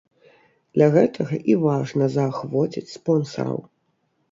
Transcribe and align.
Для 0.77 0.87
гэтага 0.95 1.39
і 1.51 1.59
важна 1.67 2.09
заахвоціць 2.15 2.85
спонсараў. 2.97 3.63